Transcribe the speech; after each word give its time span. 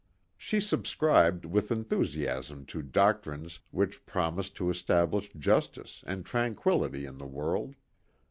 She 0.35 0.59
subscribed 0.59 1.45
with 1.45 1.71
enthusiasm 1.71 2.65
to 2.73 2.81
doctrines 2.81 3.59
which 3.69 4.03
promised 4.07 4.55
to 4.55 4.71
establish 4.71 5.29
justice 5.33 6.03
and 6.07 6.25
tranquility 6.25 7.05
in 7.05 7.19
the 7.19 7.27
world. 7.27 7.75